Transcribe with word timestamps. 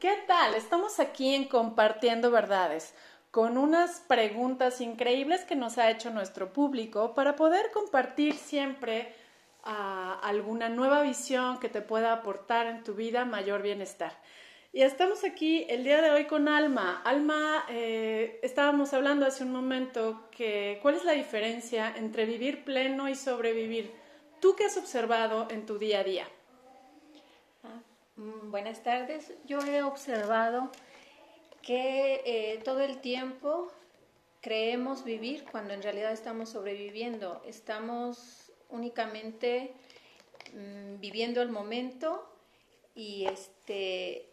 ¿Qué 0.00 0.16
tal? 0.28 0.54
Estamos 0.54 1.00
aquí 1.00 1.34
en 1.34 1.46
Compartiendo 1.46 2.30
Verdades 2.30 2.94
con 3.32 3.58
unas 3.58 3.98
preguntas 3.98 4.80
increíbles 4.80 5.44
que 5.44 5.56
nos 5.56 5.76
ha 5.76 5.90
hecho 5.90 6.10
nuestro 6.10 6.52
público 6.52 7.14
para 7.14 7.34
poder 7.34 7.72
compartir 7.72 8.34
siempre 8.34 9.12
ah, 9.64 10.20
alguna 10.22 10.68
nueva 10.68 11.02
visión 11.02 11.58
que 11.58 11.68
te 11.68 11.82
pueda 11.82 12.12
aportar 12.12 12.68
en 12.68 12.84
tu 12.84 12.94
vida 12.94 13.24
mayor 13.24 13.60
bienestar. 13.60 14.12
Y 14.72 14.82
estamos 14.82 15.24
aquí 15.24 15.66
el 15.68 15.82
día 15.82 16.00
de 16.00 16.12
hoy 16.12 16.26
con 16.26 16.46
Alma. 16.46 17.02
Alma, 17.04 17.64
eh, 17.68 18.38
estábamos 18.44 18.94
hablando 18.94 19.26
hace 19.26 19.42
un 19.42 19.50
momento 19.50 20.28
que 20.30 20.78
cuál 20.80 20.94
es 20.94 21.04
la 21.04 21.12
diferencia 21.12 21.92
entre 21.96 22.24
vivir 22.24 22.62
pleno 22.62 23.08
y 23.08 23.16
sobrevivir. 23.16 23.90
¿Tú 24.38 24.54
qué 24.54 24.66
has 24.66 24.76
observado 24.76 25.48
en 25.50 25.66
tu 25.66 25.76
día 25.76 25.98
a 25.98 26.04
día? 26.04 26.28
Mm, 28.18 28.50
buenas 28.50 28.82
tardes. 28.82 29.32
Yo 29.46 29.60
he 29.60 29.80
observado 29.84 30.72
que 31.62 32.20
eh, 32.26 32.60
todo 32.64 32.80
el 32.80 33.00
tiempo 33.00 33.72
creemos 34.40 35.04
vivir 35.04 35.44
cuando 35.52 35.72
en 35.72 35.82
realidad 35.82 36.12
estamos 36.12 36.48
sobreviviendo. 36.48 37.40
Estamos 37.46 38.50
únicamente 38.70 39.72
mm, 40.52 40.98
viviendo 40.98 41.42
el 41.42 41.50
momento 41.50 42.28
y 42.96 43.26
este, 43.26 44.28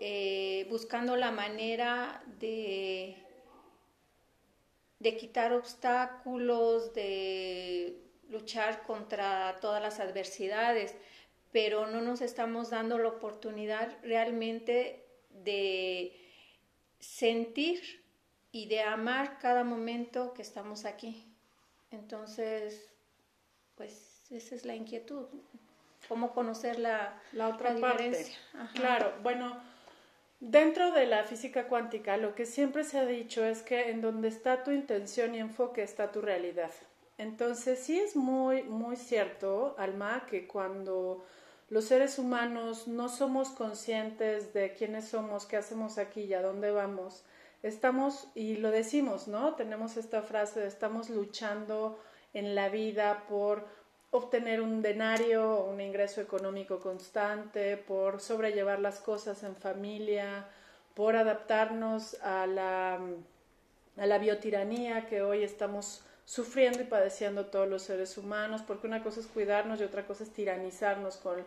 eh, 0.00 0.66
buscando 0.70 1.14
la 1.14 1.32
manera 1.32 2.24
de, 2.40 3.18
de 5.00 5.16
quitar 5.18 5.52
obstáculos, 5.52 6.94
de 6.94 7.98
luchar 8.30 8.84
contra 8.84 9.58
todas 9.60 9.82
las 9.82 10.00
adversidades 10.00 10.96
pero 11.52 11.86
no 11.86 12.00
nos 12.00 12.22
estamos 12.22 12.70
dando 12.70 12.98
la 12.98 13.08
oportunidad 13.08 13.96
realmente 14.02 15.04
de 15.30 16.18
sentir 16.98 18.02
y 18.50 18.66
de 18.66 18.82
amar 18.82 19.38
cada 19.38 19.62
momento 19.62 20.32
que 20.34 20.42
estamos 20.42 20.84
aquí. 20.84 21.26
Entonces, 21.90 22.88
pues 23.76 24.22
esa 24.30 24.54
es 24.54 24.64
la 24.64 24.74
inquietud, 24.74 25.26
cómo 26.08 26.32
conocer 26.32 26.78
la, 26.78 27.20
la 27.32 27.48
otra 27.48 27.76
parte. 27.76 28.26
Claro, 28.74 29.12
bueno, 29.22 29.60
dentro 30.40 30.92
de 30.92 31.06
la 31.06 31.24
física 31.24 31.68
cuántica 31.68 32.16
lo 32.16 32.34
que 32.34 32.46
siempre 32.46 32.84
se 32.84 32.98
ha 32.98 33.06
dicho 33.06 33.44
es 33.44 33.62
que 33.62 33.90
en 33.90 34.00
donde 34.00 34.28
está 34.28 34.64
tu 34.64 34.70
intención 34.70 35.34
y 35.34 35.38
enfoque 35.38 35.82
está 35.82 36.10
tu 36.10 36.22
realidad. 36.22 36.70
Entonces 37.18 37.78
sí 37.78 38.00
es 38.00 38.16
muy, 38.16 38.62
muy 38.62 38.96
cierto, 38.96 39.74
Alma, 39.78 40.26
que 40.28 40.46
cuando 40.46 41.24
los 41.72 41.86
seres 41.86 42.18
humanos 42.18 42.86
no 42.86 43.08
somos 43.08 43.48
conscientes 43.48 44.52
de 44.52 44.74
quiénes 44.74 45.08
somos, 45.08 45.46
qué 45.46 45.56
hacemos 45.56 45.96
aquí 45.96 46.20
y 46.20 46.34
a 46.34 46.42
dónde 46.42 46.70
vamos. 46.70 47.24
Estamos, 47.62 48.28
y 48.34 48.58
lo 48.58 48.70
decimos, 48.70 49.26
¿no? 49.26 49.54
Tenemos 49.54 49.96
esta 49.96 50.20
frase 50.20 50.60
de 50.60 50.66
estamos 50.66 51.08
luchando 51.08 51.98
en 52.34 52.54
la 52.54 52.68
vida 52.68 53.24
por 53.26 53.64
obtener 54.10 54.60
un 54.60 54.82
denario, 54.82 55.64
un 55.64 55.80
ingreso 55.80 56.20
económico 56.20 56.78
constante, 56.78 57.78
por 57.78 58.20
sobrellevar 58.20 58.78
las 58.78 59.00
cosas 59.00 59.42
en 59.42 59.56
familia, 59.56 60.46
por 60.92 61.16
adaptarnos 61.16 62.20
a 62.20 62.46
la, 62.46 63.00
a 63.96 64.06
la 64.06 64.18
biotiranía 64.18 65.06
que 65.06 65.22
hoy 65.22 65.42
estamos 65.42 66.04
sufriendo 66.26 66.82
y 66.82 66.84
padeciendo 66.84 67.46
todos 67.46 67.66
los 67.66 67.82
seres 67.82 68.18
humanos, 68.18 68.60
porque 68.60 68.86
una 68.86 69.02
cosa 69.02 69.20
es 69.20 69.26
cuidarnos 69.26 69.80
y 69.80 69.84
otra 69.84 70.06
cosa 70.06 70.24
es 70.24 70.30
tiranizarnos 70.34 71.16
con 71.16 71.42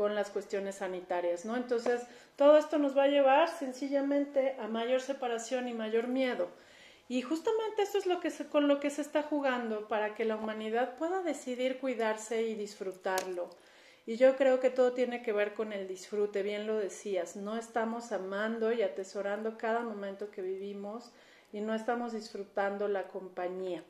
con 0.00 0.14
las 0.14 0.30
cuestiones 0.30 0.76
sanitarias, 0.76 1.44
¿no? 1.44 1.58
Entonces, 1.58 2.00
todo 2.36 2.56
esto 2.56 2.78
nos 2.78 2.96
va 2.96 3.02
a 3.02 3.08
llevar 3.08 3.50
sencillamente 3.50 4.56
a 4.58 4.66
mayor 4.66 5.02
separación 5.02 5.68
y 5.68 5.74
mayor 5.74 6.08
miedo. 6.08 6.48
Y 7.06 7.20
justamente 7.20 7.82
esto 7.82 7.98
es 7.98 8.06
lo 8.06 8.18
que 8.18 8.30
con 8.50 8.66
lo 8.66 8.80
que 8.80 8.88
se 8.88 9.02
está 9.02 9.22
jugando 9.22 9.88
para 9.88 10.14
que 10.14 10.24
la 10.24 10.36
humanidad 10.36 10.96
pueda 10.96 11.22
decidir 11.22 11.76
cuidarse 11.76 12.40
y 12.44 12.54
disfrutarlo. 12.54 13.50
Y 14.06 14.16
yo 14.16 14.36
creo 14.36 14.58
que 14.58 14.70
todo 14.70 14.94
tiene 14.94 15.20
que 15.20 15.34
ver 15.34 15.52
con 15.52 15.70
el 15.70 15.86
disfrute, 15.86 16.42
bien 16.42 16.66
lo 16.66 16.78
decías, 16.78 17.36
no 17.36 17.58
estamos 17.58 18.10
amando 18.10 18.72
y 18.72 18.80
atesorando 18.80 19.58
cada 19.58 19.80
momento 19.80 20.30
que 20.30 20.40
vivimos 20.40 21.12
y 21.52 21.60
no 21.60 21.74
estamos 21.74 22.14
disfrutando 22.14 22.88
la 22.88 23.06
compañía. 23.06 23.84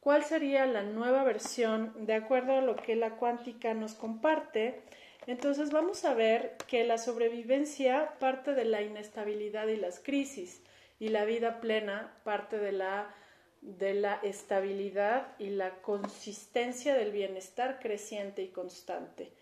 ¿Cuál 0.00 0.24
sería 0.24 0.64
la 0.64 0.82
nueva 0.82 1.24
versión 1.24 2.06
de 2.06 2.14
acuerdo 2.14 2.56
a 2.56 2.62
lo 2.62 2.74
que 2.74 2.96
la 2.96 3.16
cuántica 3.16 3.74
nos 3.74 3.92
comparte? 3.92 4.82
Entonces 5.26 5.70
vamos 5.70 6.04
a 6.04 6.14
ver 6.14 6.56
que 6.66 6.84
la 6.84 6.98
sobrevivencia 6.98 8.14
parte 8.18 8.54
de 8.54 8.64
la 8.64 8.82
inestabilidad 8.82 9.68
y 9.68 9.76
las 9.76 10.00
crisis 10.00 10.60
y 10.98 11.08
la 11.08 11.24
vida 11.24 11.60
plena 11.60 12.12
parte 12.24 12.58
de 12.58 12.72
la, 12.72 13.14
de 13.60 13.94
la 13.94 14.14
estabilidad 14.22 15.28
y 15.38 15.50
la 15.50 15.82
consistencia 15.82 16.94
del 16.94 17.12
bienestar 17.12 17.78
creciente 17.80 18.42
y 18.42 18.48
constante. 18.48 19.32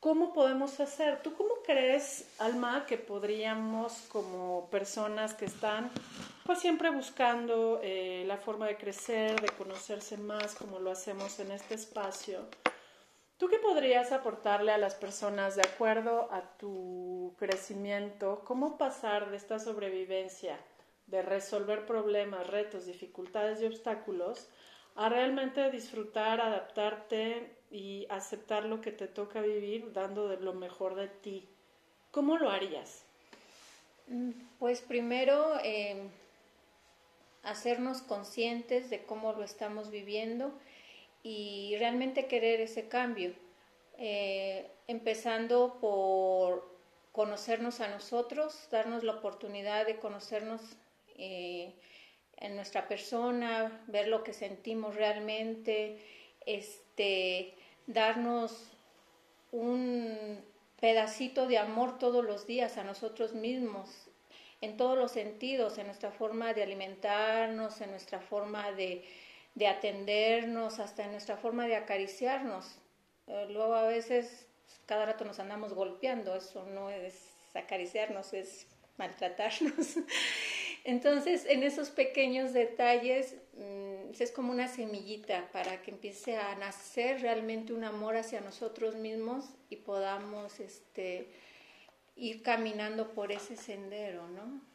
¿Cómo 0.00 0.32
podemos 0.32 0.80
hacer? 0.80 1.20
¿Tú 1.22 1.34
cómo 1.34 1.56
crees, 1.64 2.24
Alma, 2.38 2.86
que 2.86 2.96
podríamos 2.96 3.92
como 4.10 4.70
personas 4.70 5.34
que 5.34 5.44
están 5.44 5.90
pues 6.46 6.58
siempre 6.58 6.88
buscando 6.90 7.80
eh, 7.82 8.24
la 8.26 8.38
forma 8.38 8.66
de 8.66 8.78
crecer, 8.78 9.40
de 9.40 9.48
conocerse 9.48 10.16
más 10.16 10.54
como 10.54 10.78
lo 10.78 10.90
hacemos 10.90 11.38
en 11.38 11.52
este 11.52 11.74
espacio? 11.74 12.46
¿Tú 13.40 13.48
qué 13.48 13.56
podrías 13.56 14.12
aportarle 14.12 14.70
a 14.70 14.76
las 14.76 14.94
personas 14.94 15.56
de 15.56 15.62
acuerdo 15.62 16.28
a 16.30 16.42
tu 16.58 17.34
crecimiento? 17.38 18.42
¿Cómo 18.44 18.76
pasar 18.76 19.30
de 19.30 19.38
esta 19.38 19.58
sobrevivencia, 19.58 20.60
de 21.06 21.22
resolver 21.22 21.86
problemas, 21.86 22.48
retos, 22.48 22.84
dificultades 22.84 23.62
y 23.62 23.64
obstáculos, 23.64 24.46
a 24.94 25.08
realmente 25.08 25.70
disfrutar, 25.70 26.42
adaptarte 26.42 27.56
y 27.70 28.06
aceptar 28.10 28.66
lo 28.66 28.82
que 28.82 28.92
te 28.92 29.08
toca 29.08 29.40
vivir 29.40 29.90
dando 29.94 30.28
de 30.28 30.36
lo 30.36 30.52
mejor 30.52 30.94
de 30.94 31.08
ti? 31.08 31.48
¿Cómo 32.10 32.36
lo 32.36 32.50
harías? 32.50 33.04
Mm, 34.08 34.32
pues 34.58 34.82
primero 34.82 35.58
eh, 35.64 36.10
hacernos 37.42 38.02
conscientes 38.02 38.90
de 38.90 39.02
cómo 39.06 39.32
lo 39.32 39.44
estamos 39.44 39.90
viviendo 39.90 40.52
y 41.22 41.76
realmente 41.78 42.26
querer 42.26 42.60
ese 42.60 42.88
cambio, 42.88 43.34
eh, 43.98 44.70
empezando 44.86 45.78
por 45.80 46.70
conocernos 47.12 47.80
a 47.80 47.88
nosotros, 47.88 48.68
darnos 48.70 49.04
la 49.04 49.12
oportunidad 49.12 49.86
de 49.86 49.96
conocernos 49.96 50.60
eh, 51.16 51.74
en 52.36 52.56
nuestra 52.56 52.88
persona, 52.88 53.84
ver 53.86 54.08
lo 54.08 54.24
que 54.24 54.32
sentimos 54.32 54.94
realmente, 54.94 55.98
este, 56.46 57.54
darnos 57.86 58.70
un 59.52 60.42
pedacito 60.80 61.46
de 61.46 61.58
amor 61.58 61.98
todos 61.98 62.24
los 62.24 62.46
días 62.46 62.78
a 62.78 62.84
nosotros 62.84 63.34
mismos, 63.34 64.08
en 64.62 64.76
todos 64.76 64.96
los 64.96 65.12
sentidos, 65.12 65.76
en 65.78 65.86
nuestra 65.86 66.10
forma 66.10 66.54
de 66.54 66.62
alimentarnos, 66.62 67.80
en 67.80 67.90
nuestra 67.90 68.20
forma 68.20 68.72
de, 68.72 69.04
de 69.60 69.66
atendernos, 69.66 70.78
hasta 70.78 71.04
en 71.04 71.12
nuestra 71.12 71.36
forma 71.36 71.66
de 71.66 71.76
acariciarnos. 71.76 72.78
Eh, 73.26 73.46
luego 73.50 73.74
a 73.74 73.86
veces 73.86 74.46
cada 74.86 75.04
rato 75.04 75.26
nos 75.26 75.38
andamos 75.38 75.74
golpeando, 75.74 76.34
eso 76.34 76.64
no 76.64 76.88
es 76.88 77.14
acariciarnos, 77.54 78.32
es 78.32 78.66
maltratarnos. 78.96 79.98
Entonces, 80.84 81.44
en 81.46 81.62
esos 81.62 81.90
pequeños 81.90 82.54
detalles 82.54 83.36
mm, 83.58 84.12
es 84.18 84.32
como 84.32 84.50
una 84.50 84.66
semillita 84.66 85.50
para 85.52 85.82
que 85.82 85.90
empiece 85.90 86.38
a 86.38 86.56
nacer 86.56 87.20
realmente 87.20 87.74
un 87.74 87.84
amor 87.84 88.16
hacia 88.16 88.40
nosotros 88.40 88.94
mismos 88.94 89.44
y 89.68 89.76
podamos 89.76 90.58
este, 90.58 91.28
ir 92.16 92.42
caminando 92.42 93.12
por 93.12 93.30
ese 93.30 93.56
sendero, 93.56 94.26
¿no? 94.28 94.69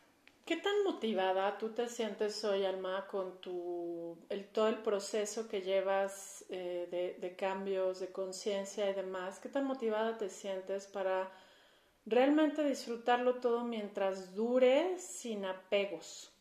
¿Qué 0.45 0.57
tan 0.57 0.83
motivada 0.83 1.57
tú 1.57 1.69
te 1.69 1.89
sientes 1.89 2.43
hoy, 2.43 2.65
Alma, 2.65 3.07
con 3.07 3.41
tu, 3.41 4.15
el, 4.29 4.45
todo 4.45 4.67
el 4.67 4.77
proceso 4.77 5.47
que 5.47 5.63
llevas 5.63 6.45
eh, 6.49 7.17
de, 7.19 7.35
cambios, 7.35 7.99
de 7.99 8.11
conciencia 8.11 8.87
y 8.87 8.93
demás? 8.93 9.39
¿Qué 9.39 9.49
tan 9.49 9.65
motivada 9.65 10.19
te 10.19 10.29
sientes 10.29 10.85
para 10.85 11.31
realmente 12.05 12.63
disfrutarlo 12.63 13.39
todo 13.39 13.63
mientras 13.63 14.35
dure 14.35 14.99
sin 14.99 15.45
apegos? 15.45 16.31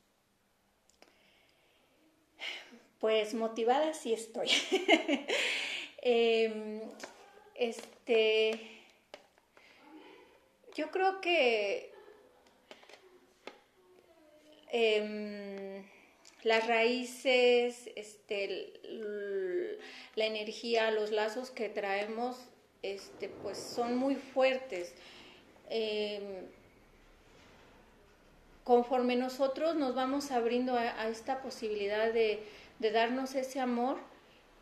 Pues 3.00 3.32
motivada 3.32 3.94
sí 3.94 4.12
estoy. 4.12 4.50
Em, 6.06 6.82
este, 7.54 8.60
yo 10.74 10.90
creo 10.90 11.22
que 11.22 11.93
Em, 14.76 15.84
las 16.42 16.66
raíces, 16.66 17.88
este, 17.94 18.72
la 20.16 20.24
energía, 20.26 20.90
los 20.90 21.12
lazos 21.12 21.52
que 21.52 21.68
traemos, 21.68 22.36
este, 22.82 23.28
pues 23.28 23.56
son 23.56 23.96
muy 23.96 24.16
fuertes. 24.16 24.92
Em, 25.70 26.24
conforme 28.64 29.14
nosotros 29.14 29.76
nos 29.76 29.94
vamos 29.94 30.32
abriendo 30.32 30.74
a, 30.74 31.06
esta 31.06 31.40
posibilidad 31.40 32.12
de, 32.12 32.42
darnos 32.80 33.36
ese 33.36 33.60
amor, 33.60 33.98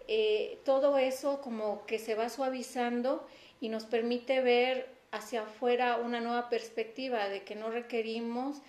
eh, 0.08 0.58
todo 0.66 0.98
eso 0.98 1.40
como 1.40 1.86
que 1.86 1.98
se 1.98 2.14
va 2.14 2.28
suavizando 2.28 3.26
y 3.62 3.70
nos 3.70 3.86
permite 3.86 4.42
ver 4.42 4.90
hacia 5.10 5.44
afuera 5.44 5.96
una 5.96 6.20
nueva 6.20 6.50
perspectiva 6.50 7.30
de 7.30 7.44
que 7.44 7.54
no 7.54 7.70
requerimos 7.70 8.60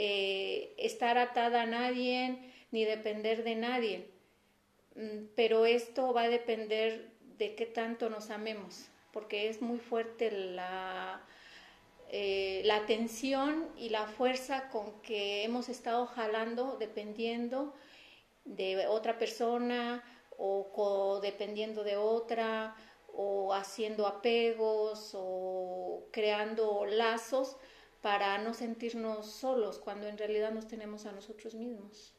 eh, 0.00 0.74
estar 0.78 1.18
atada 1.18 1.62
a 1.62 1.66
nadie 1.66 2.38
ni 2.70 2.84
depender 2.84 3.42
de 3.42 3.56
nadie. 3.56 4.06
Mm, 4.94 5.34
pero 5.34 5.66
esto 5.66 6.12
va 6.12 6.22
a 6.22 6.28
depender 6.28 7.10
de 7.36 7.56
qué 7.56 7.66
tanto 7.66 8.08
nos 8.08 8.30
amemos, 8.30 8.90
porque 9.12 9.48
es 9.48 9.60
muy 9.60 9.78
fuerte 9.78 10.30
la, 10.30 11.20
eh, 12.10 12.62
la 12.64 12.86
tensión 12.86 13.68
y 13.76 13.88
la 13.88 14.06
fuerza 14.06 14.68
con 14.68 15.02
que 15.02 15.42
hemos 15.42 15.68
estado 15.68 16.06
jalando 16.06 16.76
dependiendo 16.78 17.74
de 18.44 18.86
otra 18.86 19.18
persona 19.18 20.04
o 20.36 20.70
codependiendo 20.72 21.82
de 21.82 21.96
otra 21.96 22.76
o 23.12 23.52
haciendo 23.52 24.06
apegos 24.06 25.10
o 25.14 26.06
creando 26.12 26.86
lazos 26.86 27.56
para 28.02 28.38
no 28.38 28.54
sentirnos 28.54 29.26
solos 29.26 29.78
cuando 29.78 30.06
en 30.06 30.18
realidad 30.18 30.52
nos 30.52 30.68
tenemos 30.68 31.06
a 31.06 31.12
nosotros 31.12 31.54
mismos. 31.54 32.14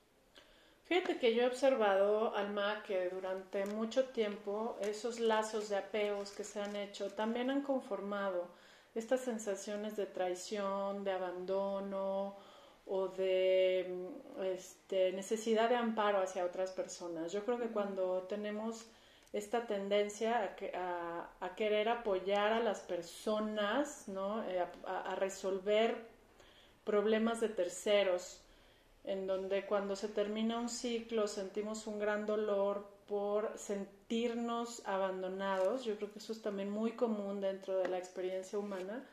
Fíjate 0.85 1.19
que 1.19 1.35
yo 1.35 1.43
he 1.43 1.47
observado, 1.47 2.35
Alma, 2.35 2.81
que 2.85 3.09
durante 3.09 3.65
mucho 3.67 4.05
tiempo 4.05 4.75
esos 4.81 5.19
lazos 5.19 5.69
de 5.69 5.77
apegos 5.77 6.31
que 6.31 6.43
se 6.43 6.59
han 6.59 6.75
hecho 6.75 7.11
también 7.11 7.51
han 7.51 7.61
conformado 7.61 8.47
estas 8.95 9.21
sensaciones 9.21 9.95
de 9.95 10.07
traición, 10.07 11.03
de 11.03 11.11
abandono 11.11 12.35
o 12.87 13.07
de 13.09 14.09
este, 14.43 15.11
necesidad 15.11 15.69
de 15.69 15.75
amparo 15.75 16.23
hacia 16.23 16.43
otras 16.43 16.71
personas. 16.71 17.31
Yo 17.31 17.45
creo 17.45 17.59
que 17.59 17.67
cuando 17.67 18.23
tenemos 18.23 18.87
esta 19.31 19.67
tendencia 19.67 20.55
a, 21.39 21.55
querer 21.55 21.89
apoyar 21.89 22.53
a 22.53 22.59
las 22.59 22.79
personas, 22.81 24.07
¿no? 24.07 24.43
Eh, 24.49 24.65
a, 24.85 25.15
resolver 25.15 25.95
problemas 26.83 27.39
de 27.39 27.49
terceros, 27.49 28.41
en 29.03 29.27
donde 29.27 29.65
cuando 29.65 29.95
se 29.95 30.07
termina 30.07 30.59
un 30.59 30.69
ciclo 30.69 31.27
sentimos 31.27 31.87
un 31.87 31.99
gran 31.99 32.25
dolor 32.25 32.89
por 33.07 33.57
sentirnos 33.57 34.85
abandonados, 34.85 35.85
yo 35.85 35.95
creo 35.95 36.11
que 36.11 36.19
eso 36.19 36.33
es 36.33 36.41
también 36.41 36.69
muy 36.69 36.91
común 36.93 37.41
dentro 37.41 37.77
de 37.77 37.87
la 37.87 37.97
experiencia 37.97 38.57
humana, 38.57 39.07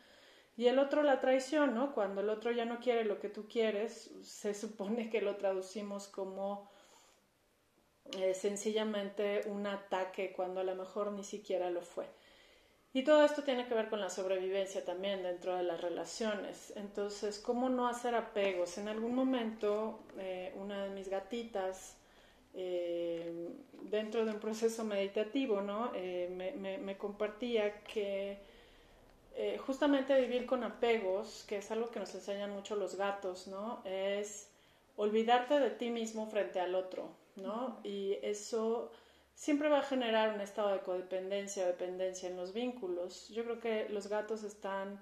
y 0.56 0.68
el 0.68 0.78
otro 0.78 1.02
la 1.02 1.20
traición, 1.20 1.74
¿no? 1.74 1.94
Cuando 1.94 2.22
el 2.22 2.30
otro 2.30 2.50
ya 2.50 2.64
no 2.64 2.80
quiere 2.80 3.04
lo 3.04 3.20
que 3.20 3.28
tú 3.28 3.46
quieres, 3.46 4.10
se 4.22 4.54
supone 4.54 5.10
que 5.10 5.20
lo 5.20 5.36
traducimos 5.36 6.08
como 6.08 6.70
eh, 8.18 8.34
sencillamente 8.34 9.42
un 9.46 9.66
ataque 9.66 10.32
cuando 10.32 10.60
a 10.60 10.64
lo 10.64 10.74
mejor 10.74 11.12
ni 11.12 11.24
siquiera 11.24 11.70
lo 11.70 11.82
fue. 11.82 12.06
Y 12.92 13.04
todo 13.04 13.24
esto 13.24 13.42
tiene 13.42 13.66
que 13.66 13.74
ver 13.74 13.90
con 13.90 14.00
la 14.00 14.08
sobrevivencia 14.08 14.84
también 14.84 15.22
dentro 15.22 15.54
de 15.54 15.62
las 15.62 15.80
relaciones. 15.80 16.72
Entonces, 16.76 17.38
¿cómo 17.38 17.68
no 17.68 17.88
hacer 17.88 18.14
apegos? 18.14 18.78
En 18.78 18.88
algún 18.88 19.14
momento, 19.14 20.00
eh, 20.18 20.54
una 20.56 20.84
de 20.84 20.90
mis 20.90 21.08
gatitas, 21.08 21.96
eh, 22.54 23.50
dentro 23.82 24.24
de 24.24 24.32
un 24.32 24.40
proceso 24.40 24.82
meditativo, 24.84 25.60
¿no? 25.60 25.92
me, 25.92 26.78
me, 26.78 26.96
compartía 26.96 27.82
que 27.82 28.38
justamente 29.58 30.18
vivir 30.18 30.46
con 30.46 30.64
apegos, 30.64 31.44
que 31.46 31.58
es 31.58 31.70
algo 31.70 31.90
que 31.90 32.00
nos 32.00 32.14
enseñan 32.14 32.50
mucho 32.50 32.76
los 32.76 32.94
gatos, 32.94 33.46
¿no? 33.46 33.82
Es 33.84 34.48
olvidarte 34.96 35.60
de 35.60 35.70
ti 35.70 35.90
mismo 35.90 36.26
frente 36.26 36.60
al 36.60 36.74
otro, 36.74 37.10
Y 37.84 38.18
eso 38.22 38.90
siempre 39.34 39.68
va 39.68 39.80
a 39.80 39.82
generar 39.82 40.34
un 40.34 40.40
estado 40.40 40.72
de 40.72 40.80
codependencia 40.80 41.64
o 41.64 41.66
dependencia 41.66 42.28
en 42.28 42.36
los 42.36 42.52
vínculos. 42.52 43.28
Yo 43.28 43.44
creo 43.44 43.60
que 43.60 43.88
los 43.90 44.08
gatos 44.08 44.42
están 44.42 45.00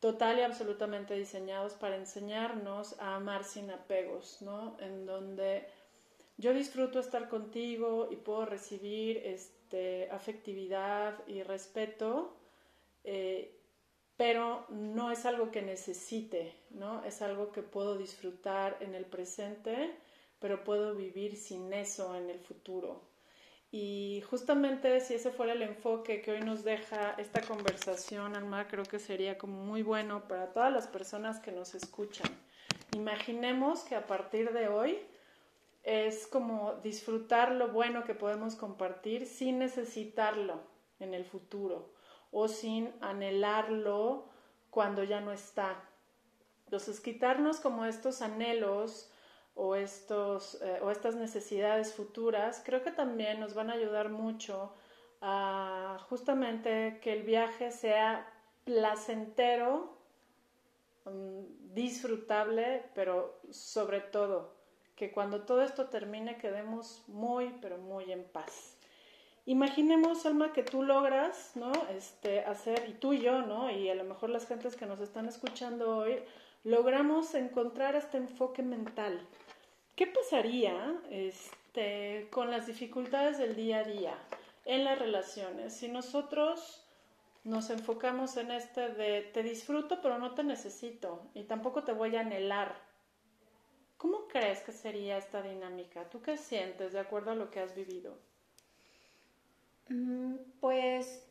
total 0.00 0.38
y 0.38 0.42
absolutamente 0.42 1.14
diseñados 1.14 1.74
para 1.74 1.96
enseñarnos 1.96 2.98
a 3.00 3.16
amar 3.16 3.44
sin 3.44 3.70
apegos, 3.70 4.40
¿no? 4.42 4.76
En 4.80 5.06
donde 5.06 5.66
yo 6.36 6.54
disfruto 6.54 7.00
estar 7.00 7.28
contigo 7.28 8.08
y 8.10 8.16
puedo 8.16 8.46
recibir 8.46 9.18
este, 9.18 10.10
afectividad 10.10 11.26
y 11.26 11.42
respeto, 11.42 12.34
eh, 13.04 13.56
pero 14.16 14.66
no 14.70 15.10
es 15.10 15.24
algo 15.26 15.50
que 15.50 15.62
necesite, 15.62 16.54
¿no? 16.70 17.04
Es 17.04 17.22
algo 17.22 17.52
que 17.52 17.62
puedo 17.62 17.96
disfrutar 17.96 18.78
en 18.80 18.94
el 18.94 19.04
presente 19.04 19.94
pero 20.40 20.64
puedo 20.64 20.94
vivir 20.94 21.36
sin 21.36 21.72
eso 21.72 22.16
en 22.16 22.30
el 22.30 22.40
futuro. 22.40 23.02
Y 23.70 24.22
justamente 24.28 25.00
si 25.00 25.14
ese 25.14 25.30
fuera 25.30 25.52
el 25.52 25.62
enfoque 25.62 26.22
que 26.22 26.32
hoy 26.32 26.40
nos 26.40 26.64
deja 26.64 27.12
esta 27.18 27.40
conversación, 27.42 28.34
Alma, 28.34 28.66
creo 28.66 28.84
que 28.84 28.98
sería 28.98 29.38
como 29.38 29.62
muy 29.62 29.82
bueno 29.82 30.26
para 30.26 30.52
todas 30.52 30.72
las 30.72 30.88
personas 30.88 31.38
que 31.38 31.52
nos 31.52 31.76
escuchan. 31.76 32.28
Imaginemos 32.96 33.82
que 33.82 33.94
a 33.94 34.06
partir 34.06 34.52
de 34.52 34.66
hoy 34.66 34.98
es 35.84 36.26
como 36.26 36.74
disfrutar 36.82 37.52
lo 37.52 37.68
bueno 37.68 38.02
que 38.04 38.14
podemos 38.14 38.56
compartir 38.56 39.26
sin 39.26 39.60
necesitarlo 39.60 40.60
en 40.98 41.14
el 41.14 41.24
futuro 41.24 41.92
o 42.32 42.48
sin 42.48 42.92
anhelarlo 43.00 44.28
cuando 44.70 45.04
ya 45.04 45.20
no 45.20 45.32
está. 45.32 45.80
Entonces, 46.64 47.00
quitarnos 47.00 47.60
como 47.60 47.84
estos 47.84 48.22
anhelos 48.22 49.09
o, 49.62 49.76
estos, 49.76 50.60
eh, 50.62 50.80
o 50.82 50.90
estas 50.90 51.16
necesidades 51.16 51.92
futuras, 51.92 52.62
creo 52.64 52.82
que 52.82 52.92
también 52.92 53.40
nos 53.40 53.52
van 53.52 53.68
a 53.68 53.74
ayudar 53.74 54.08
mucho 54.08 54.72
a 55.20 55.98
justamente 56.08 56.98
que 57.02 57.12
el 57.12 57.24
viaje 57.24 57.70
sea 57.70 58.26
placentero, 58.64 59.98
mm, 61.04 61.74
disfrutable, 61.74 62.84
pero 62.94 63.38
sobre 63.50 64.00
todo 64.00 64.54
que 64.96 65.12
cuando 65.12 65.42
todo 65.42 65.62
esto 65.62 65.88
termine 65.88 66.38
quedemos 66.38 67.04
muy, 67.06 67.54
pero 67.60 67.76
muy 67.76 68.10
en 68.12 68.24
paz. 68.24 68.78
Imaginemos, 69.44 70.24
Alma, 70.24 70.54
que 70.54 70.62
tú 70.62 70.82
logras, 70.82 71.52
¿no? 71.54 71.72
Este, 71.96 72.40
hacer, 72.40 72.88
y 72.88 72.94
tú 72.94 73.12
y 73.12 73.20
yo, 73.20 73.42
¿no? 73.42 73.70
Y 73.70 73.90
a 73.90 73.94
lo 73.94 74.04
mejor 74.04 74.30
las 74.30 74.46
gentes 74.46 74.76
que 74.76 74.86
nos 74.86 75.00
están 75.00 75.26
escuchando 75.26 75.98
hoy, 75.98 76.22
logramos 76.64 77.34
encontrar 77.34 77.96
este 77.96 78.18
enfoque 78.18 78.62
mental. 78.62 79.26
¿Qué 80.00 80.06
pasaría 80.06 80.98
este, 81.10 82.28
con 82.30 82.50
las 82.50 82.66
dificultades 82.66 83.36
del 83.36 83.54
día 83.54 83.80
a 83.80 83.84
día 83.84 84.14
en 84.64 84.82
las 84.84 84.98
relaciones 84.98 85.76
si 85.76 85.88
nosotros 85.88 86.82
nos 87.44 87.68
enfocamos 87.68 88.38
en 88.38 88.50
este 88.50 88.94
de 88.94 89.20
te 89.20 89.42
disfruto 89.42 90.00
pero 90.00 90.18
no 90.18 90.34
te 90.34 90.42
necesito 90.42 91.20
y 91.34 91.42
tampoco 91.42 91.84
te 91.84 91.92
voy 91.92 92.16
a 92.16 92.20
anhelar? 92.20 92.80
¿Cómo 93.98 94.26
crees 94.26 94.60
que 94.60 94.72
sería 94.72 95.18
esta 95.18 95.42
dinámica? 95.42 96.08
¿Tú 96.08 96.22
qué 96.22 96.38
sientes 96.38 96.94
de 96.94 97.00
acuerdo 97.00 97.32
a 97.32 97.34
lo 97.34 97.50
que 97.50 97.60
has 97.60 97.74
vivido? 97.74 98.16
Mm, 99.90 100.36
pues 100.60 101.26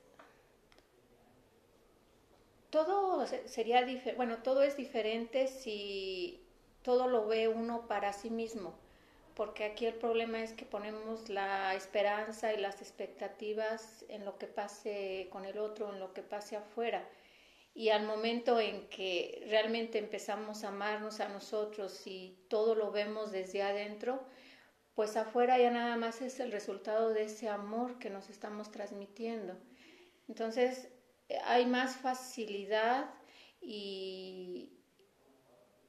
todo 2.70 3.26
sería 3.26 3.84
bueno, 4.16 4.44
todo 4.44 4.62
es 4.62 4.78
diferente 4.78 5.48
si 5.48 6.46
todo 6.90 7.08
lo 7.08 7.28
ve 7.28 7.48
uno 7.48 7.88
para 7.88 8.14
sí 8.14 8.32
mismo, 8.32 8.74
porque 9.36 9.64
aquí 9.64 9.86
el 9.86 9.94
problema 9.94 10.42
es 10.42 10.54
que 10.54 10.66
ponemos 10.66 11.30
la 11.30 11.76
esperanza 11.76 12.52
y 12.52 12.58
las 12.58 12.82
expectativas 12.82 14.04
en 14.10 14.26
lo 14.26 14.40
que 14.40 14.48
pase 14.48 15.28
con 15.32 15.46
el 15.46 15.60
otro, 15.60 15.94
en 15.94 16.00
lo 16.00 16.16
que 16.16 16.24
pase 16.24 16.56
afuera. 16.56 17.08
Y 17.76 17.90
al 17.90 18.08
momento 18.08 18.60
en 18.60 18.90
que 18.90 19.46
realmente 19.52 20.00
empezamos 20.00 20.64
a 20.64 20.70
amarnos 20.70 21.20
a 21.20 21.30
nosotros 21.30 22.08
y 22.08 22.44
todo 22.50 22.74
lo 22.74 22.90
vemos 22.90 23.32
desde 23.32 23.62
adentro, 23.62 24.26
pues 24.96 25.16
afuera 25.16 25.60
ya 25.60 25.70
nada 25.70 25.96
más 25.96 26.24
es 26.24 26.40
el 26.40 26.52
resultado 26.52 27.10
de 27.10 27.26
ese 27.26 27.50
amor 27.50 28.00
que 28.00 28.10
nos 28.10 28.32
estamos 28.32 28.72
transmitiendo. 28.72 29.56
Entonces, 30.28 30.88
hay 31.44 31.68
más 31.68 31.98
facilidad 31.98 33.12
y, 33.62 34.79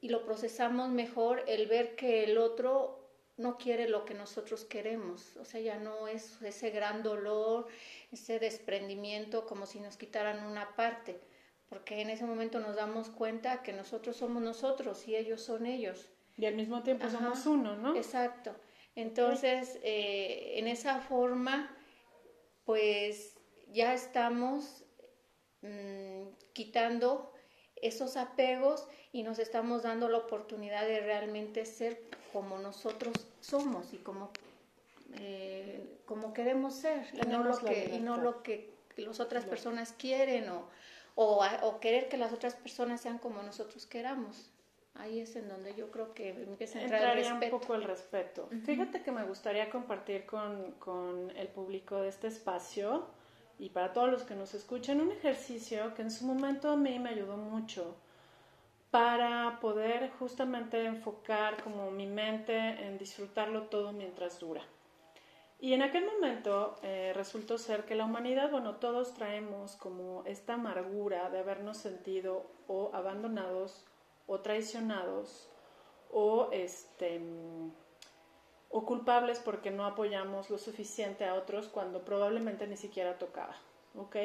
y 0.01 0.09
lo 0.09 0.25
procesamos 0.25 0.91
mejor 0.91 1.45
el 1.47 1.67
ver 1.67 1.97
que 1.97 2.25
el 2.25 2.39
otro 2.39 2.99
no 3.37 3.57
quiere 3.57 3.89
lo 3.89 4.05
que 4.05 4.15
nosotros 4.15 4.65
queremos, 4.65 5.37
o 5.37 5.45
sea, 5.45 5.61
ya 5.61 5.79
no 5.79 6.09
es 6.09 6.43
ese 6.43 6.71
gran 6.71 7.03
dolor, 7.03 7.69
ese 8.13 8.39
desprendimiento 8.39 9.47
como 9.47 9.67
si 9.67 9.81
nos 9.81 9.97
quitaran 9.97 10.45
una 10.45 10.77
parte, 10.77 11.21
porque 11.69 12.01
en 12.01 12.11
ese 12.11 12.25
momento 12.25 12.61
nos 12.61 12.77
damos 12.77 13.09
cuenta 13.09 13.63
que 13.63 13.73
nosotros 13.73 14.17
somos 14.17 14.43
nosotros 14.43 15.07
y 15.09 15.17
ellos 15.17 15.41
son 15.41 15.67
ellos. 15.67 16.11
Y 16.37 16.47
al 16.47 16.55
mismo 16.55 16.83
tiempo 16.83 17.09
somos 17.09 17.47
uno, 17.47 17.77
¿no? 17.77 17.95
Exacto. 17.97 18.55
Entonces, 18.97 19.79
eh, 19.83 20.55
en 20.57 20.69
esa 20.69 21.01
forma, 21.01 21.77
pues 22.65 23.39
ya 23.69 23.95
estamos 23.95 24.85
Mm, 25.63 26.29
quitando 26.55 27.33
esos 27.83 28.17
apegos 28.17 28.87
y 29.13 29.23
nos 29.23 29.39
estamos 29.39 29.83
dando 29.83 30.09
la 30.09 30.19
oportunidad 30.19 30.87
de 30.87 31.01
realmente 31.01 31.65
ser 31.67 32.01
como 32.33 32.59
nosotros 32.59 33.15
somos 33.41 33.93
y 33.93 33.99
como, 33.99 34.31
eh, 35.15 35.99
como 36.07 36.33
queremos 36.33 36.75
ser 36.75 37.07
y 37.13 37.27
no, 37.27 37.43
lo 37.43 37.59
que, 37.59 37.91
y 37.95 38.01
no 38.01 38.17
lo 38.17 38.43
que 38.43 38.73
las 38.97 39.21
otras 39.21 39.45
personas 39.45 39.95
quieren 39.97 40.49
o, 40.49 40.69
o, 41.17 41.81
querer 41.81 42.09
que 42.09 42.17
las 42.17 42.33
otras 42.33 42.55
personas 42.55 43.01
sean 43.01 43.19
como 43.19 43.43
nosotros 43.43 43.87
queramos. 43.87 44.51
Ahí 44.95 45.21
es 45.21 45.35
en 45.37 45.49
donde 45.49 45.75
yo 45.75 45.91
creo 45.91 46.13
que 46.15 46.31
empieza 46.31 46.79
a 46.79 46.83
entrar 46.83 47.17
Entraría 47.17 47.35
un 47.35 47.59
poco 47.59 47.75
el 47.75 47.85
respeto. 47.85 48.49
Fíjate 48.65 49.03
que 49.03 49.13
me 49.13 49.25
gustaría 49.25 49.71
compartir 49.71 50.27
con, 50.27 50.73
con 50.73 51.31
el 51.37 51.49
público 51.49 52.03
de 52.03 52.09
este 52.09 52.27
espacio 52.27 53.07
y 53.61 53.69
para 53.69 53.93
todos 53.93 54.11
los 54.11 54.23
que 54.23 54.35
nos 54.35 54.55
escuchan, 54.55 55.03
un 55.03 55.13
ejercicio 55.13 55.93
que 55.95 56.01
en 56.01 56.11
su 56.11 56.25
momento 56.25 56.71
a 56.71 56.77
mí 56.77 56.99
me 56.99 57.11
ayudó 57.11 57.37
mucho 57.37 57.95
para 58.91 59.61
poder 59.61 60.11
justamente 60.19 60.83
enfocar 60.85 61.63
como 61.63 61.91
mi 61.91 62.07
mente 62.07 62.57
en 62.57 62.97
disfrutarlo 62.97 63.65
todo 63.65 63.93
mientras 63.93 64.41
dura. 64.41 64.63
Y 65.61 65.75
en 65.75 65.83
aquel 65.83 66.07
momento 66.07 66.77
eh, 66.83 67.13
resultó 67.15 67.59
ser 67.59 67.85
que 67.85 67.95
la 67.95 68.07
humanidad, 68.07 68.51
bueno, 68.51 68.77
todos 68.77 69.13
traemos 69.13 69.77
como 69.77 70.25
esta 70.25 70.55
amargura 70.55 71.29
de 71.29 71.41
habernos 71.41 71.77
sentido 71.77 72.51
o 72.67 72.91
abandonados 72.95 73.85
o 74.27 74.41
traicionados 74.41 75.51
o 76.11 76.49
este 76.51 77.21
o 78.81 78.87
culpables 78.87 79.39
porque 79.39 79.71
no 79.71 79.85
apoyamos 79.85 80.49
lo 80.49 80.57
suficiente 80.57 81.25
a 81.27 81.35
otros 81.35 81.69
cuando 81.69 82.03
probablemente 82.03 82.67
ni 82.67 82.77
siquiera 82.77 83.19
tocaba, 83.19 83.55
¿ok? 83.95 84.17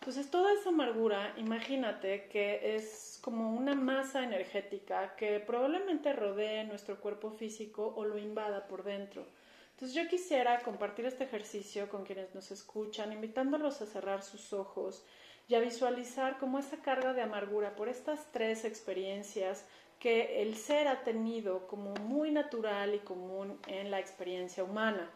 Entonces 0.00 0.30
toda 0.30 0.54
esa 0.54 0.70
amargura, 0.70 1.34
imagínate 1.36 2.28
que 2.28 2.76
es 2.76 3.18
como 3.20 3.54
una 3.54 3.74
masa 3.74 4.24
energética 4.24 5.14
que 5.16 5.38
probablemente 5.40 6.14
rodee 6.14 6.64
nuestro 6.64 6.98
cuerpo 6.98 7.30
físico 7.30 7.92
o 7.94 8.06
lo 8.06 8.16
invada 8.16 8.66
por 8.66 8.82
dentro. 8.82 9.26
Entonces 9.72 9.94
yo 9.94 10.08
quisiera 10.08 10.60
compartir 10.60 11.04
este 11.04 11.24
ejercicio 11.24 11.90
con 11.90 12.04
quienes 12.04 12.34
nos 12.34 12.50
escuchan, 12.50 13.12
invitándolos 13.12 13.82
a 13.82 13.86
cerrar 13.86 14.22
sus 14.22 14.54
ojos 14.54 15.04
y 15.50 15.56
a 15.56 15.60
visualizar 15.60 16.38
como 16.38 16.60
esa 16.60 16.76
carga 16.76 17.12
de 17.12 17.22
amargura 17.22 17.74
por 17.74 17.88
estas 17.88 18.30
tres 18.30 18.64
experiencias 18.64 19.66
que 19.98 20.42
el 20.42 20.54
ser 20.54 20.86
ha 20.86 21.02
tenido 21.02 21.66
como 21.66 21.92
muy 21.94 22.30
natural 22.30 22.94
y 22.94 23.00
común 23.00 23.58
en 23.66 23.90
la 23.90 23.98
experiencia 23.98 24.62
humana. 24.62 25.10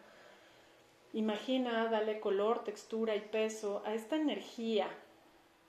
Imagina 1.13 1.87
darle 1.87 2.19
color, 2.19 2.65
textura 2.65 3.15
y 3.15 3.21
peso 3.21 3.81
a 3.85 3.93
esta 3.93 4.17
energía 4.17 4.89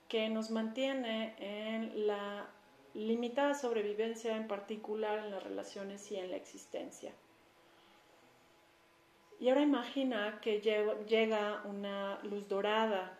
que 0.09 0.27
nos 0.27 0.51
mantiene 0.51 1.35
en 1.39 2.05
la 2.05 2.49
limitada 2.93 3.53
sobrevivencia, 3.53 4.35
en 4.35 4.49
particular 4.49 5.19
en 5.19 5.31
las 5.31 5.43
relaciones 5.43 6.11
y 6.11 6.17
en 6.17 6.29
la 6.29 6.35
existencia. 6.35 7.13
Y 9.39 9.47
ahora 9.47 9.61
imagina 9.61 10.39
que 10.41 10.59
llega 10.59 11.61
una 11.63 12.19
luz 12.23 12.49
dorada 12.49 13.17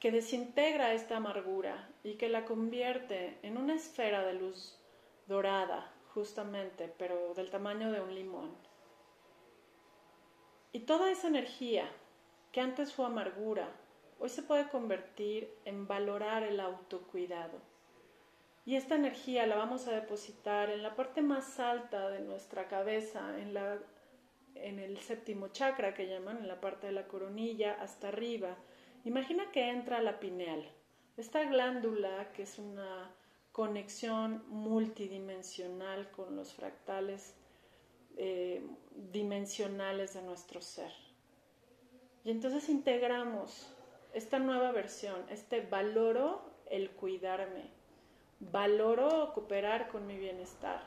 que 0.00 0.10
desintegra 0.10 0.92
esta 0.92 1.16
amargura 1.16 1.88
y 2.02 2.14
que 2.14 2.28
la 2.28 2.44
convierte 2.44 3.38
en 3.42 3.56
una 3.56 3.74
esfera 3.74 4.24
de 4.24 4.34
luz 4.34 4.78
dorada, 5.26 5.92
justamente, 6.14 6.92
pero 6.98 7.34
del 7.34 7.50
tamaño 7.50 7.90
de 7.90 8.00
un 8.00 8.14
limón. 8.14 8.50
Y 10.72 10.80
toda 10.80 11.10
esa 11.10 11.28
energía 11.28 11.90
que 12.52 12.60
antes 12.60 12.92
fue 12.92 13.06
amargura, 13.06 13.68
hoy 14.18 14.28
se 14.28 14.42
puede 14.42 14.68
convertir 14.68 15.50
en 15.64 15.86
valorar 15.86 16.42
el 16.42 16.60
autocuidado. 16.60 17.58
Y 18.66 18.76
esta 18.76 18.96
energía 18.96 19.46
la 19.46 19.56
vamos 19.56 19.86
a 19.86 19.92
depositar 19.92 20.70
en 20.70 20.82
la 20.82 20.96
parte 20.96 21.22
más 21.22 21.60
alta 21.60 22.10
de 22.10 22.20
nuestra 22.20 22.66
cabeza, 22.68 23.38
en, 23.38 23.54
la, 23.54 23.78
en 24.54 24.78
el 24.78 24.98
séptimo 24.98 25.48
chakra 25.48 25.94
que 25.94 26.08
llaman, 26.08 26.38
en 26.38 26.48
la 26.48 26.60
parte 26.60 26.88
de 26.88 26.92
la 26.92 27.06
coronilla, 27.06 27.76
hasta 27.80 28.08
arriba, 28.08 28.56
Imagina 29.06 29.52
que 29.52 29.70
entra 29.70 30.02
la 30.02 30.18
pineal, 30.18 30.68
esta 31.16 31.44
glándula 31.44 32.32
que 32.32 32.42
es 32.42 32.58
una 32.58 33.08
conexión 33.52 34.42
multidimensional 34.48 36.10
con 36.10 36.34
los 36.34 36.52
fractales 36.52 37.36
eh, 38.16 38.66
dimensionales 39.12 40.14
de 40.14 40.22
nuestro 40.22 40.60
ser. 40.60 40.90
Y 42.24 42.32
entonces 42.32 42.68
integramos 42.68 43.72
esta 44.12 44.40
nueva 44.40 44.72
versión, 44.72 45.24
este 45.30 45.60
valoro 45.60 46.42
el 46.68 46.90
cuidarme, 46.90 47.70
valoro 48.40 49.32
cooperar 49.34 49.86
con 49.86 50.08
mi 50.08 50.18
bienestar, 50.18 50.82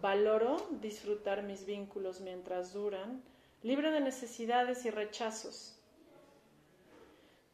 valoro 0.00 0.56
disfrutar 0.80 1.42
mis 1.42 1.66
vínculos 1.66 2.22
mientras 2.22 2.72
duran, 2.72 3.22
libre 3.62 3.90
de 3.90 4.00
necesidades 4.00 4.86
y 4.86 4.90
rechazos 4.90 5.73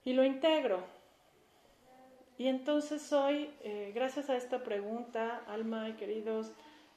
y 0.05 0.13
lo 0.13 0.25
integro. 0.25 0.83
Y 2.39 2.49
entonces 2.49 3.13
hoy, 3.13 3.51
eh, 3.63 3.93
gracias 3.95 4.31
a 4.31 4.37
esta 4.37 4.63
pregunta, 4.63 5.43
Alma 5.47 5.89
y 5.89 5.93
queridos 5.93 6.53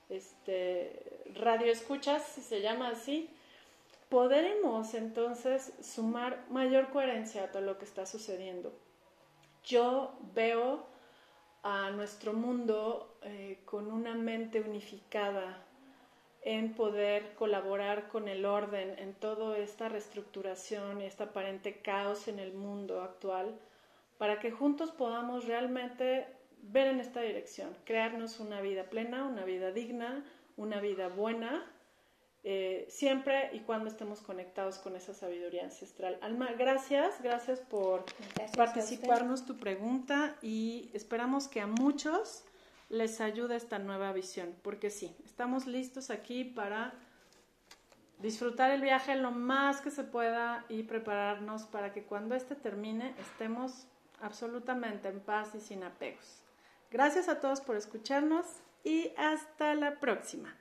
este, 0.10 1.24
radio 1.36 1.72
escuchas, 1.72 2.24
si 2.24 2.42
se 2.42 2.62
llama 2.62 2.90
así, 2.90 3.30
podremos 4.10 4.94
entonces 4.94 5.74
sumar 5.82 6.46
mayor 6.50 6.90
coherencia 6.92 7.44
a 7.44 7.52
todo 7.52 7.62
lo 7.62 7.78
que 7.78 7.86
está 7.86 8.06
sucediendo. 8.06 8.72
Yo 9.66 10.14
veo 10.34 10.86
a 11.64 11.90
nuestro 11.92 12.34
mundo 12.34 13.18
eh, 13.24 13.60
con 13.66 13.92
una 13.92 14.14
mente 14.14 14.62
unificada, 14.62 15.58
en 16.46 16.74
poder 16.74 17.34
colaborar 17.36 18.08
con 18.10 18.28
el 18.28 18.46
orden 18.46 18.98
en 19.00 19.14
toda 19.14 19.58
esta 19.58 19.90
reestructuración 19.90 21.02
y 21.02 21.06
este 21.06 21.24
aparente 21.24 21.80
caos 21.82 22.28
en 22.28 22.40
el 22.40 22.54
mundo 22.54 23.02
actual, 23.02 23.58
para 24.18 24.40
que 24.40 24.52
juntos 24.52 24.92
podamos 24.92 25.46
realmente 25.46 26.28
ver 26.62 26.88
en 26.88 27.00
esta 27.00 27.22
dirección, 27.22 27.76
crearnos 27.86 28.40
una 28.40 28.62
vida 28.62 28.86
plena, 28.86 29.26
una 29.26 29.44
vida 29.44 29.72
digna, 29.72 30.24
una 30.56 30.80
vida 30.80 31.08
buena, 31.10 31.70
eh, 32.46 32.86
siempre 32.90 33.50
y 33.54 33.60
cuando 33.60 33.90
estemos 33.90 34.20
conectados 34.20 34.78
con 34.78 34.98
esa 34.98 35.14
sabiduría 35.14 35.64
ancestral. 35.64 36.18
Alma, 36.22 36.52
gracias, 36.58 37.22
gracias 37.22 37.62
por 37.62 38.04
participarnos 38.58 39.46
tu 39.46 39.58
pregunta 39.58 40.36
y 40.42 40.92
esperamos 40.94 41.48
que 41.48 41.62
a 41.62 41.68
muchos 41.68 42.44
les 42.94 43.22
ayuda 43.22 43.56
esta 43.56 43.80
nueva 43.80 44.14
visión, 44.14 44.56
porque 44.62 44.92
sí, 44.92 45.16
estamos 45.26 45.66
listos 45.66 46.12
aquí 46.12 46.44
para 46.44 46.94
disfrutar 48.20 48.70
el 48.70 48.82
viaje 48.82 49.16
lo 49.16 49.32
más 49.32 49.82
que 49.82 49.90
se 49.90 50.04
pueda 50.04 50.64
y 50.70 50.84
prepararnos 50.84 51.64
para 51.64 51.92
que 51.92 52.04
cuando 52.04 52.36
este 52.36 52.54
termine 52.56 53.16
estemos 53.20 53.88
absolutamente 54.22 55.10
en 55.10 55.20
paz 55.22 55.56
y 55.56 55.60
sin 55.60 55.84
apegos. 55.84 56.44
Gracias 56.92 57.30
a 57.30 57.40
todos 57.40 57.62
por 57.62 57.76
escucharnos 57.78 58.46
y 58.84 59.12
hasta 59.18 59.74
la 59.74 60.00
próxima. 60.00 60.56